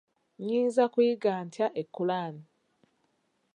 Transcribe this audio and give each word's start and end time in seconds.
Nyinza 0.45 0.83
kuyiga 0.93 1.33
ntya 1.45 1.67
ekulaanii? 1.81 2.47